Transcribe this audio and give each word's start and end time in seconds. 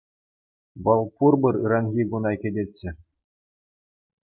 Вӑл 0.83 1.01
пурпӗр 1.15 1.55
ыранхи 1.63 2.03
куна 2.09 2.31
кӗтетчӗ. 2.41 2.89